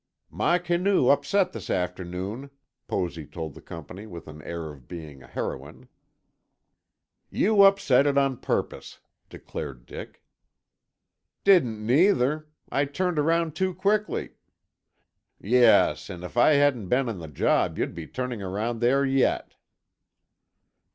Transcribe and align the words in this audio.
"My 0.31 0.57
canoe 0.57 1.09
upset 1.09 1.51
this 1.53 1.69
afternoon," 1.69 2.49
Posy 2.87 3.23
told 3.27 3.53
the 3.53 3.61
company 3.61 4.07
with 4.07 4.27
an 4.27 4.41
air 4.41 4.71
of 4.71 4.87
being 4.87 5.21
a 5.21 5.27
heroine. 5.27 5.89
"You 7.29 7.61
upset 7.61 8.07
it 8.07 8.17
on 8.17 8.37
purpose," 8.37 8.97
declared 9.29 9.85
Dick. 9.85 10.23
"Didn't, 11.43 11.87
either. 11.87 12.47
I 12.71 12.85
turned 12.85 13.19
around 13.19 13.55
too 13.55 13.75
quickly——" 13.75 14.31
"Yes, 15.39 16.09
and 16.09 16.23
if 16.23 16.35
I 16.35 16.53
hadn't 16.53 16.87
been 16.89 17.07
on 17.07 17.19
the 17.19 17.27
job 17.27 17.77
you'd 17.77 17.93
be 17.93 18.07
turning 18.07 18.41
around 18.41 18.79
there 18.81 19.05
yet." 19.05 19.53